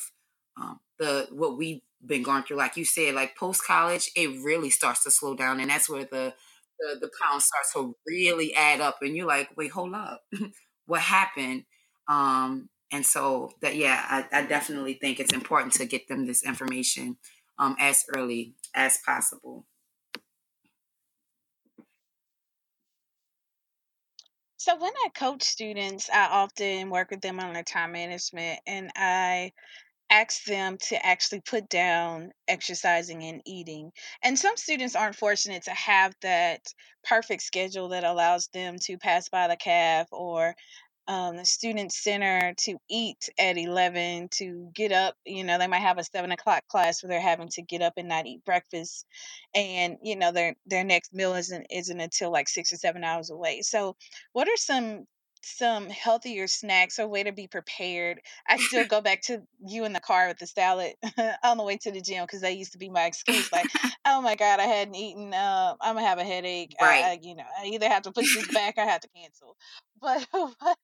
[0.56, 4.70] um, the what we've been going through, like you said, like post college, it really
[4.70, 6.32] starts to slow down, and that's where the
[6.78, 10.22] the, the pound starts to really add up, and you're like, wait, hold up,
[10.86, 11.64] what happened?
[12.06, 16.44] Um, and so that yeah, I, I, definitely think it's important to get them this
[16.44, 17.16] information
[17.58, 19.66] um, as early as possible.
[24.56, 28.90] So when I coach students, I often work with them on their time management, and
[28.96, 29.52] I
[30.10, 33.90] ask them to actually put down exercising and eating.
[34.22, 36.60] And some students aren't fortunate to have that
[37.04, 40.54] perfect schedule that allows them to pass by the calf or
[41.08, 45.78] um, the student center to eat at 11 to get up you know they might
[45.78, 49.06] have a 7 o'clock class where they're having to get up and not eat breakfast
[49.54, 53.30] and you know their their next meal isn't isn't until like six or seven hours
[53.30, 53.62] away.
[53.62, 53.96] So
[54.32, 55.06] what are some
[55.46, 58.20] some healthier snacks or way to be prepared.
[58.48, 60.94] I still go back to you in the car with the salad
[61.44, 63.50] on the way to the gym because that used to be my excuse.
[63.52, 63.68] Like,
[64.06, 65.32] oh my god, I hadn't eaten.
[65.32, 66.74] Uh, I'm gonna have a headache.
[66.80, 67.04] Right.
[67.04, 69.08] I, I, you know, I either have to push this back or I have to
[69.16, 69.56] cancel.
[70.00, 70.76] But what,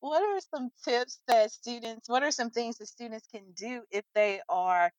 [0.00, 2.08] what are some tips that students?
[2.08, 4.90] What are some things that students can do if they are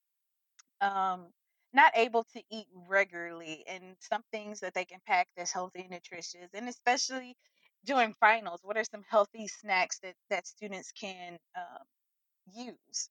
[0.80, 1.26] um,
[1.74, 5.90] not able to eat regularly and some things that they can pack that's healthy and
[5.90, 7.36] nutritious and especially
[7.86, 11.84] during finals what are some healthy snacks that that students can um,
[12.46, 13.10] use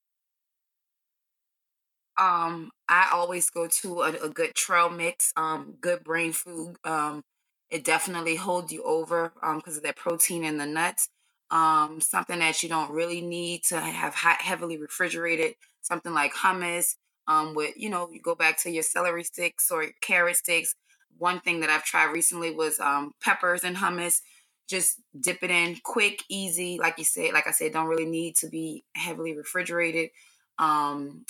[2.18, 6.78] Um, I always go to a, a good trail mix, um, good brain food.
[6.84, 7.24] Um,
[7.70, 11.10] it definitely holds you over um because of that protein in the nuts.
[11.52, 16.96] Um, something that you don't really need to have hot, heavily refrigerated, something like hummus.
[17.28, 20.76] Um, with you know, you go back to your celery sticks or carrot sticks.
[21.18, 24.22] One thing that I've tried recently was um peppers and hummus.
[24.68, 26.78] Just dip it in quick, easy.
[26.80, 30.10] Like you said, like I said, don't really need to be heavily refrigerated.
[30.58, 31.26] Um,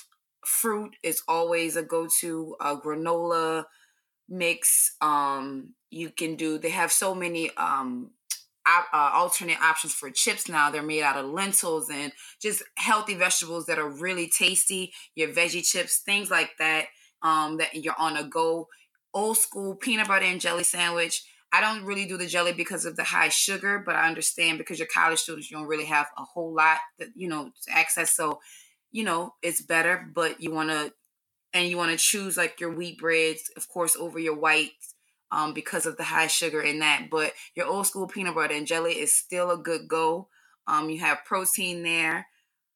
[0.45, 3.65] fruit is always a go-to uh, granola
[4.27, 8.11] mix um you can do they have so many um
[8.67, 13.67] uh, alternate options for chips now they're made out of lentils and just healthy vegetables
[13.67, 16.85] that are really tasty your veggie chips things like that
[17.21, 18.67] um that you're on a go
[19.13, 22.95] old school peanut butter and jelly sandwich i don't really do the jelly because of
[22.95, 26.23] the high sugar but i understand because you're college students you don't really have a
[26.23, 28.15] whole lot that you know to access.
[28.15, 28.39] So
[28.91, 30.93] you know it's better but you want to
[31.53, 34.95] and you want to choose like your wheat breads of course over your whites
[35.31, 37.07] um, because of the high sugar in that.
[37.09, 40.29] But your old school peanut butter and jelly is still a good go.
[40.67, 42.27] Um, you have protein there.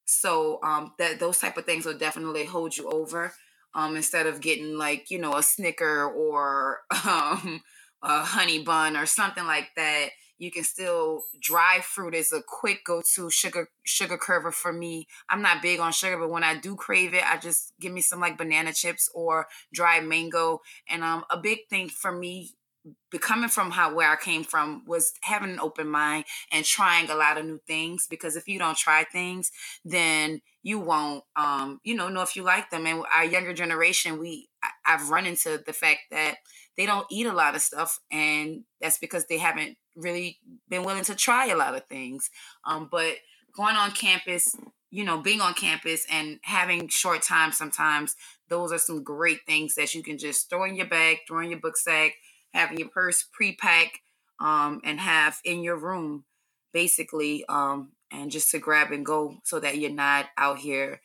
[0.05, 3.34] So um, that those type of things will definitely hold you over
[3.75, 7.62] um, instead of getting like you know a snicker or um,
[8.01, 12.85] a honey bun or something like that you can still dry fruit is a quick
[12.85, 15.05] go-to sugar sugar curver for me.
[15.29, 18.01] I'm not big on sugar but when i do crave it i just give me
[18.01, 20.62] some like banana chips or dried mango.
[20.89, 22.51] And um a big thing for me
[23.12, 27.15] becoming from how where I came from was having an open mind and trying a
[27.15, 29.51] lot of new things because if you don't try things
[29.83, 32.85] then you won't um you know know if you like them.
[32.88, 34.47] And our younger generation we
[34.85, 36.38] I've run into the fact that
[36.79, 40.39] they don't eat a lot of stuff and that's because they haven't really
[40.69, 42.29] been willing to try a lot of things
[42.65, 43.15] um but
[43.53, 44.55] going on campus
[44.89, 48.15] you know being on campus and having short time sometimes
[48.47, 51.49] those are some great things that you can just throw in your bag throw in
[51.49, 52.13] your book sack
[52.53, 53.99] having your purse pre-pack
[54.39, 56.23] um, and have in your room
[56.71, 61.01] basically um, and just to grab and go so that you're not out here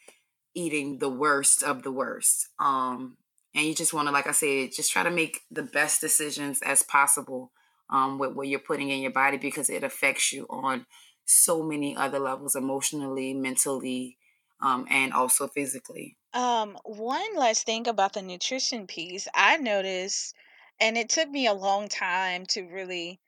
[0.54, 3.16] eating the worst of the worst um,
[3.54, 6.60] and you just want to like i said just try to make the best decisions
[6.62, 7.50] as possible
[7.90, 10.86] um, with what you're putting in your body because it affects you on
[11.26, 14.16] so many other levels emotionally mentally
[14.60, 16.16] um, and also physically.
[16.32, 20.34] Um one last thing about the nutrition piece i noticed
[20.80, 23.20] and it took me a long time to really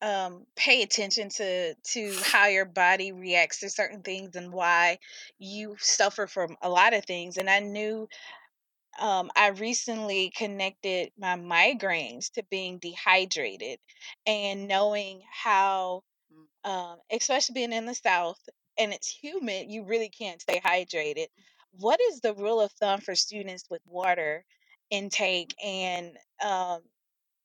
[0.00, 4.98] um pay attention to to how your body reacts to certain things and why
[5.38, 8.08] you suffer from a lot of things and i knew
[8.98, 13.78] um i recently connected my migraines to being dehydrated
[14.26, 16.02] and knowing how
[16.64, 18.40] um especially being in the south
[18.78, 21.26] and it's humid you really can't stay hydrated
[21.72, 24.44] what is the rule of thumb for students with water
[24.90, 26.80] intake and um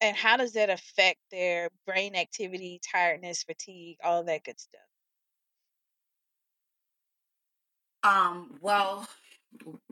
[0.04, 4.82] and how does that affect their brain activity, tiredness, fatigue, all that good stuff?
[8.04, 9.08] Um, well,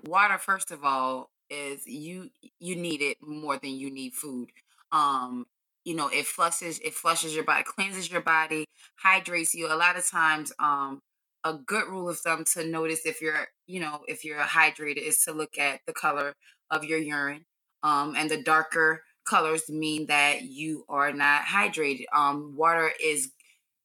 [0.05, 4.49] water first of all is you you need it more than you need food.
[4.91, 5.45] Um,
[5.83, 8.65] you know, it flushes it flushes your body, cleanses your body,
[8.97, 9.67] hydrates you.
[9.67, 11.01] A lot of times, um,
[11.43, 15.23] a good rule of thumb to notice if you're, you know, if you're hydrated is
[15.23, 16.33] to look at the color
[16.69, 17.45] of your urine.
[17.83, 22.05] Um, and the darker colors mean that you are not hydrated.
[22.15, 23.31] Um, water is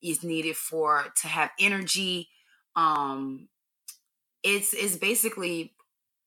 [0.03, 2.29] is needed for to have energy.
[2.77, 3.49] Um,
[4.43, 5.73] it's it's basically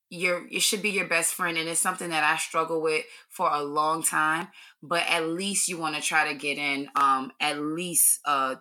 [0.10, 3.50] your it should be your best friend and it's something that I struggle with for
[3.52, 4.48] a long time
[4.82, 8.56] but at least you want to try to get in um at least uh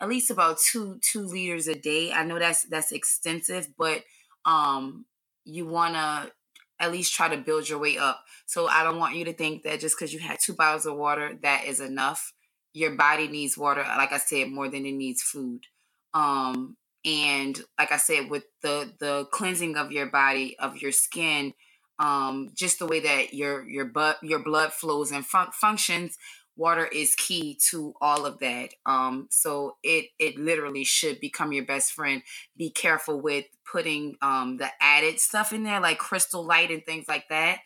[0.00, 2.12] at least about 2 2 liters a day.
[2.12, 4.02] I know that's that's extensive but
[4.44, 5.06] um
[5.44, 6.32] you want to
[6.80, 8.24] at least try to build your way up.
[8.46, 10.96] So I don't want you to think that just cuz you had two bottles of
[10.96, 12.32] water that is enough.
[12.74, 15.66] Your body needs water, like I said, more than it needs food.
[16.14, 21.54] Um, and like I said, with the the cleansing of your body, of your skin,
[21.98, 26.16] um, just the way that your your blood your blood flows and fun- functions,
[26.56, 28.70] water is key to all of that.
[28.86, 32.22] Um, so it it literally should become your best friend.
[32.56, 37.06] Be careful with putting um, the added stuff in there, like crystal light and things
[37.08, 37.58] like that.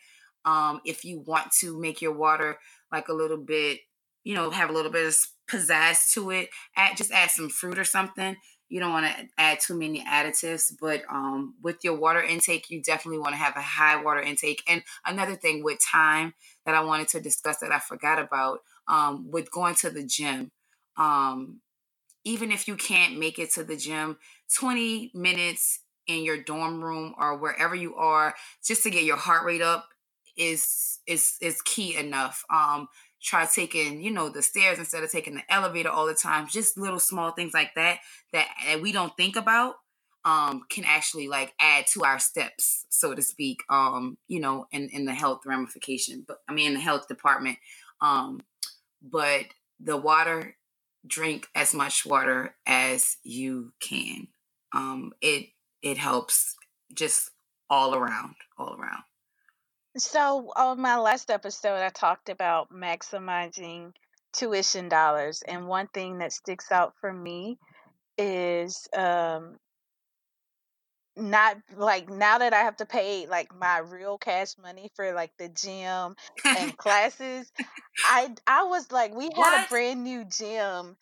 [0.45, 2.57] Um, if you want to make your water
[2.91, 3.79] like a little bit,
[4.23, 5.15] you know, have a little bit of
[5.49, 8.35] pizzazz to it, add just add some fruit or something.
[8.69, 12.81] You don't want to add too many additives, but um, with your water intake, you
[12.81, 14.63] definitely want to have a high water intake.
[14.67, 16.33] And another thing with time
[16.65, 20.51] that I wanted to discuss that I forgot about um, with going to the gym.
[20.97, 21.61] Um,
[22.23, 24.17] even if you can't make it to the gym,
[24.57, 29.45] 20 minutes in your dorm room or wherever you are, just to get your heart
[29.45, 29.87] rate up
[30.37, 32.43] is is is key enough.
[32.49, 32.87] Um,
[33.21, 36.47] try taking you know the stairs instead of taking the elevator all the time.
[36.47, 37.99] Just little small things like that
[38.33, 39.75] that, that we don't think about
[40.25, 43.61] um, can actually like add to our steps, so to speak.
[43.69, 47.57] Um, you know, in in the health ramification, but I mean in the health department.
[48.01, 48.41] Um,
[49.01, 49.45] but
[49.79, 50.55] the water,
[51.05, 54.27] drink as much water as you can.
[54.73, 55.47] Um, it
[55.81, 56.55] it helps
[56.93, 57.31] just
[57.69, 59.03] all around, all around.
[59.97, 63.93] So, on my last episode, I talked about maximizing
[64.33, 67.57] tuition dollars, and one thing that sticks out for me
[68.17, 69.59] is um,
[71.15, 75.31] not like now that I have to pay like my real cash money for like
[75.37, 76.15] the gym
[76.53, 77.51] and classes.
[78.03, 80.95] I I was like, we had a brand new gym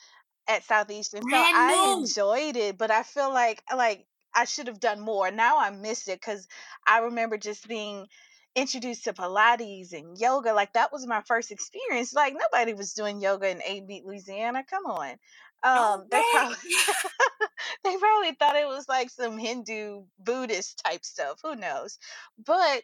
[0.47, 1.97] at Southeastern, so Brand I new.
[1.97, 5.31] enjoyed it, but I feel like like I should have done more.
[5.31, 6.47] Now I miss it because
[6.87, 8.07] I remember just being
[8.55, 10.53] introduced to Pilates and yoga.
[10.53, 12.13] Like that was my first experience.
[12.13, 14.63] Like nobody was doing yoga in Amite, Louisiana.
[14.69, 15.15] Come on.
[15.63, 16.23] Um, they way.
[16.31, 16.55] probably
[17.83, 21.39] they probably thought it was like some Hindu Buddhist type stuff.
[21.43, 21.97] Who knows?
[22.45, 22.83] But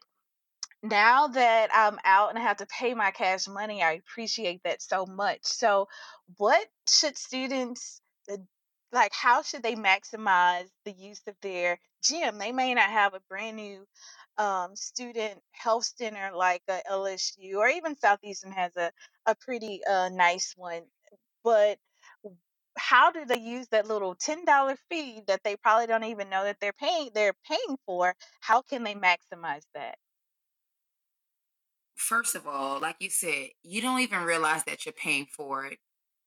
[0.83, 4.81] now that I'm out and I have to pay my cash money, I appreciate that
[4.81, 5.39] so much.
[5.43, 5.87] So,
[6.37, 8.01] what should students
[8.31, 8.37] uh,
[8.91, 9.13] like?
[9.13, 12.39] How should they maximize the use of their gym?
[12.39, 13.85] They may not have a brand new
[14.37, 18.91] um, student health center like a LSU or even Southeastern has a
[19.25, 20.83] a pretty uh, nice one,
[21.43, 21.77] but
[22.77, 26.43] how do they use that little ten dollar fee that they probably don't even know
[26.43, 28.15] that they're paying they're paying for?
[28.41, 29.97] How can they maximize that?
[31.95, 35.77] First of all, like you said, you don't even realize that you're paying for it.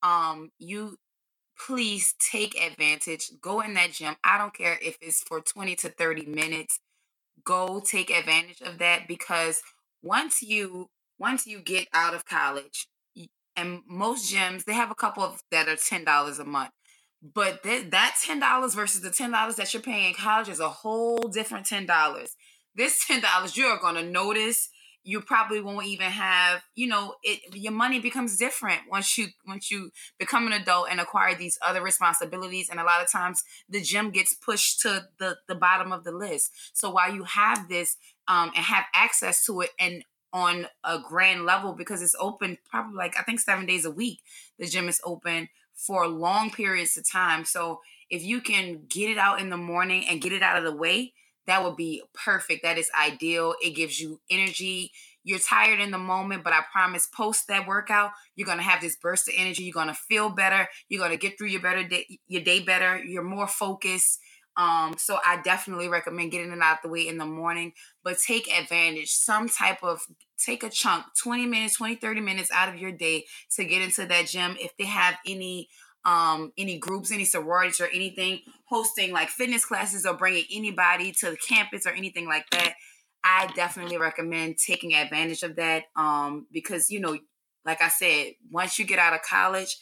[0.02, 0.98] Um, you
[1.58, 3.30] please take advantage.
[3.40, 4.16] Go in that gym.
[4.24, 6.80] I don't care if it's for 20 to 30 minutes.
[7.42, 9.62] Go take advantage of that because
[10.02, 12.86] once you once you get out of college,
[13.56, 16.70] and most gyms they have a couple of that are ten dollars a month.
[17.22, 20.60] But th- that ten dollars versus the ten dollars that you're paying in college is
[20.60, 22.36] a whole different ten dollars.
[22.74, 24.68] This ten dollars you are going to notice.
[25.04, 27.54] You probably won't even have, you know, it.
[27.54, 31.82] Your money becomes different once you once you become an adult and acquire these other
[31.82, 32.68] responsibilities.
[32.70, 36.12] And a lot of times, the gym gets pushed to the the bottom of the
[36.12, 36.50] list.
[36.72, 37.96] So while you have this
[38.26, 42.96] um, and have access to it, and on a grand level because it's open probably
[42.96, 44.20] like I think seven days a week.
[44.58, 47.44] The gym is open for long periods of time.
[47.44, 47.80] So
[48.10, 50.74] if you can get it out in the morning and get it out of the
[50.74, 51.12] way,
[51.46, 52.62] that would be perfect.
[52.62, 53.54] That is ideal.
[53.62, 54.92] It gives you energy.
[55.22, 58.96] You're tired in the moment, but I promise post that workout, you're gonna have this
[58.96, 59.64] burst of energy.
[59.64, 60.68] You're gonna feel better.
[60.88, 63.02] You're gonna get through your better day, your day better.
[63.02, 64.20] You're more focused.
[64.56, 67.72] Um, so I definitely recommend getting it out the way in the morning,
[68.04, 70.02] but take advantage, some type of
[70.38, 73.24] take a chunk, 20 minutes, 20, 30 minutes out of your day
[73.56, 74.56] to get into that gym.
[74.60, 75.68] If they have any
[76.04, 81.30] um any groups any sororities or anything hosting like fitness classes or bringing anybody to
[81.30, 82.74] the campus or anything like that
[83.24, 87.16] i definitely recommend taking advantage of that um because you know
[87.64, 89.78] like i said once you get out of college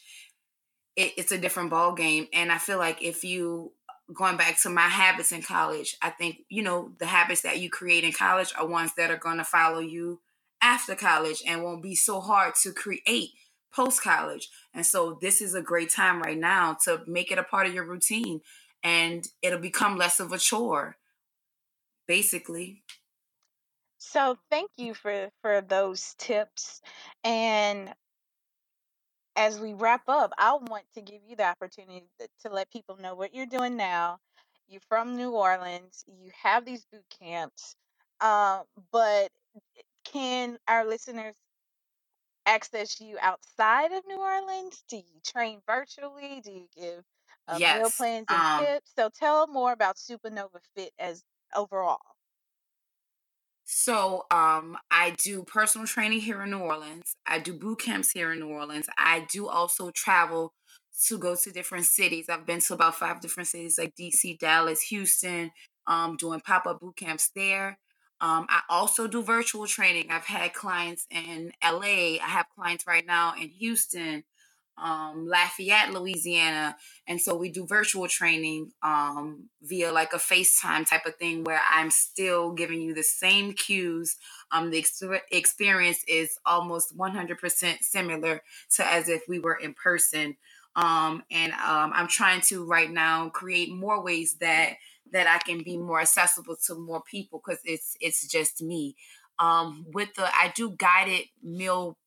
[0.95, 3.73] it, it's a different ball game and i feel like if you
[4.14, 7.70] going back to my habits in college i think you know the habits that you
[7.70, 10.20] create in college are ones that are going to follow you
[10.61, 13.31] after college and won't be so hard to create
[13.75, 17.43] post college and so this is a great time right now to make it a
[17.45, 18.41] part of your routine
[18.83, 20.97] and it'll become less of a chore
[22.07, 22.83] basically
[23.99, 26.83] So thank you for for those tips.
[27.25, 27.95] And
[29.37, 32.05] as we wrap up, I want to give you the opportunity
[32.43, 34.18] to, let people know what you're doing now.
[34.68, 36.05] You're from New Orleans.
[36.07, 37.77] You have these boot camps.
[38.20, 38.62] Uh,
[38.93, 39.31] but
[40.05, 41.37] can our listeners
[42.47, 44.82] access you outside of New Orleans?
[44.88, 46.40] Do you train virtually?
[46.45, 47.05] Do you give
[47.49, 48.93] uh, meal plans and Um, tips?
[48.97, 51.24] So tell more about Supernova Fit as
[51.55, 52.01] overall.
[53.64, 57.16] So, um, I do personal training here in New Orleans.
[57.26, 58.88] I do boot camps here in New Orleans.
[58.99, 60.53] I do also travel
[61.07, 62.26] to go to different cities.
[62.28, 65.53] I've been to about five different cities like DC, Dallas, Houston,
[65.86, 67.78] um, doing pop up boot camps there.
[68.23, 70.07] Um, I also do virtual training.
[70.11, 72.18] I've had clients in LA.
[72.23, 74.23] I have clients right now in Houston,
[74.79, 76.77] um, Lafayette, Louisiana.
[77.09, 81.61] And so we do virtual training um, via like a FaceTime type of thing where
[81.68, 84.16] I'm still giving you the same cues.
[84.53, 85.03] Um, the ex-
[85.33, 88.41] experience is almost 100% similar
[88.77, 90.37] to as if we were in person.
[90.77, 94.75] Um, and um, I'm trying to right now create more ways that
[95.12, 98.96] that I can be more accessible to more people because it's it's just me.
[99.38, 101.98] Um, with the I do guided meal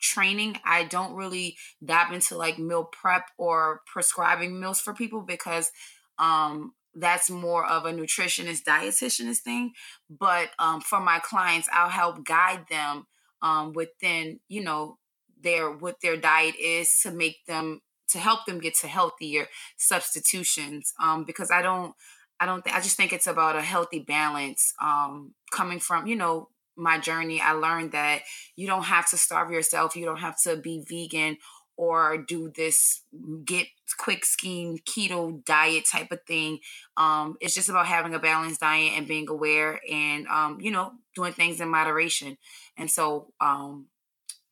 [0.00, 0.56] training.
[0.64, 5.70] I don't really dive into like meal prep or prescribing meals for people because
[6.18, 9.72] um that's more of a nutritionist dietitianist thing.
[10.10, 13.06] But um for my clients, I'll help guide them
[13.42, 14.98] um within, you know,
[15.40, 19.46] their what their diet is to make them to help them get to healthier
[19.76, 20.92] substitutions.
[21.00, 21.94] Um because I don't
[22.42, 24.74] I don't I just think it's about a healthy balance.
[24.82, 28.22] Um coming from, you know, my journey, I learned that
[28.56, 29.94] you don't have to starve yourself.
[29.94, 31.36] You don't have to be vegan
[31.76, 33.02] or do this
[33.44, 36.58] get quick scheme keto diet type of thing.
[36.96, 40.94] Um, it's just about having a balanced diet and being aware and um, you know
[41.14, 42.38] doing things in moderation.
[42.76, 43.86] And so um,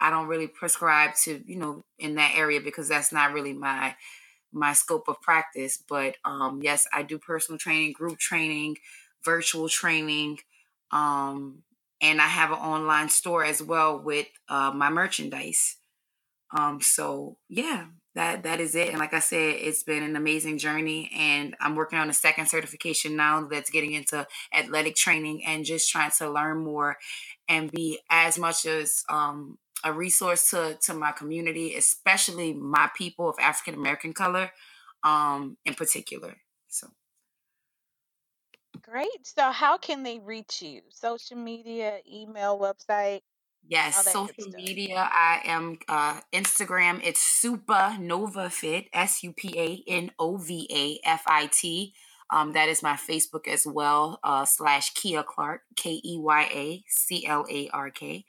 [0.01, 3.97] I don't really prescribe to you know in that area because that's not really my
[4.53, 5.83] my scope of practice.
[5.89, 8.77] But um, yes, I do personal training, group training,
[9.25, 10.39] virtual training.
[10.91, 11.63] Um,
[12.01, 15.77] and I have an online store as well with uh, my merchandise.
[16.57, 18.89] Um, so yeah, that that is it.
[18.89, 22.47] And like I said, it's been an amazing journey, and I'm working on a second
[22.47, 26.97] certification now that's getting into athletic training and just trying to learn more
[27.49, 33.29] and be as much as um, a resource to to my community, especially my people
[33.29, 34.51] of African American color,
[35.05, 36.37] um, in particular.
[36.69, 36.89] So.
[38.83, 39.27] Great.
[39.27, 40.81] So how can they reach you?
[40.91, 43.21] Social media, email, website,
[43.69, 45.09] Yes, all that good social media.
[45.13, 47.01] I am uh Instagram.
[47.05, 48.87] It's Supa Nova Fit.
[48.93, 51.95] S U P A N O V A F I T.
[52.33, 54.21] Um, that is my Facebook as well.
[54.23, 58.25] Uh, slash Keya Clark K E Y A C L A R K.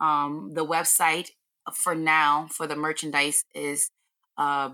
[0.00, 1.30] Um, the website
[1.74, 3.90] for now for the merchandise is
[4.38, 4.70] uh,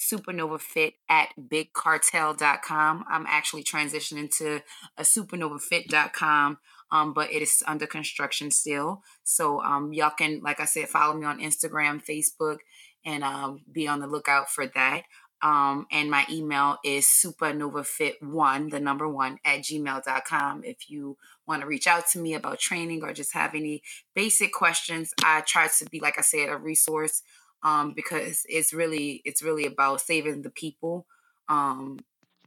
[0.00, 3.04] Supernova Fit at bigcartel.com.
[3.08, 4.62] I'm actually transitioning to
[4.96, 6.58] a supernovafit.com,
[6.90, 9.02] um, but it is under construction still.
[9.24, 12.58] So um, y'all can, like I said, follow me on Instagram, Facebook,
[13.04, 15.02] and um, be on the lookout for that.
[15.42, 20.64] Um, and my email is supernovafit1, the number one, at gmail.com.
[20.64, 21.16] If you
[21.46, 23.82] want to reach out to me about training or just have any
[24.14, 27.22] basic questions, I try to be, like I said, a resource
[27.62, 31.06] um, because it's really it's really about saving the people.
[31.48, 32.00] Um,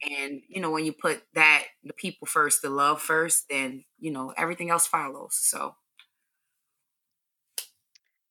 [0.07, 4.11] and you know, when you put that the people first, the love first, then you
[4.11, 5.35] know everything else follows.
[5.35, 5.75] So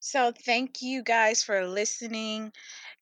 [0.03, 2.53] So thank you guys for listening.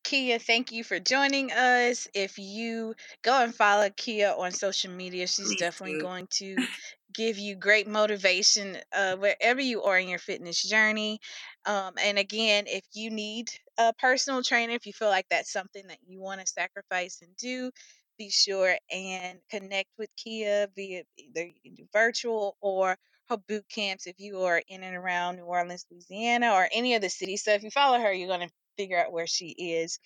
[0.03, 2.07] Keya, thank you for joining us.
[2.13, 5.97] If you go and follow Keya on social media, she's please definitely do.
[5.97, 6.59] going to
[7.13, 11.19] give you great motivation uh, wherever you are in your fitness journey.
[11.65, 15.87] Um, and again, if you need a personal trainer, if you feel like that's something
[15.87, 17.71] that you want to sacrifice and do,
[18.17, 22.97] be sure and connect with Keya via either you can do virtual or
[23.31, 27.01] her boot camps if you are in and around New Orleans, Louisiana, or any of
[27.01, 27.43] the cities.
[27.43, 29.99] So if you follow her, you're going to figure out where she is.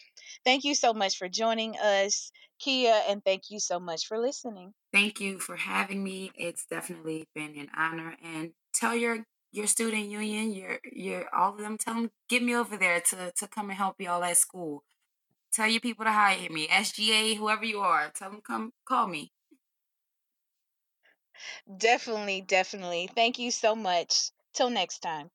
[0.44, 2.32] Thank you so much for joining us,
[2.64, 4.74] Keya, and thank you so much for listening.
[4.94, 6.32] Thank you for having me.
[6.36, 8.16] It's definitely been an honor.
[8.24, 12.56] And tell your your student union, your your all of them, tell them get me
[12.56, 14.84] over there to to come and help y'all at school.
[15.52, 18.12] Tell your people to hire me, SGA, whoever you are.
[18.14, 19.32] Tell them come call me.
[21.78, 23.10] Definitely, definitely.
[23.14, 24.32] Thank you so much.
[24.54, 25.30] Till next time.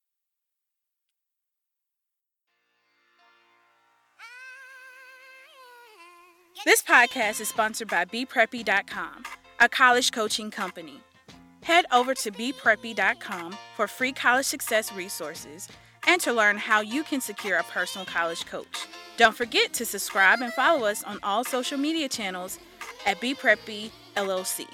[6.64, 9.24] This podcast is sponsored by BePreppy.com,
[9.60, 11.00] a college coaching company.
[11.62, 15.68] Head over to BePreppy.com for free college success resources
[16.06, 18.86] and to learn how you can secure a personal college coach.
[19.16, 22.58] Don't forget to subscribe and follow us on all social media channels
[23.06, 24.66] at BePreppy LLC.